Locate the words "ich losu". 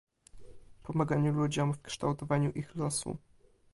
2.51-3.17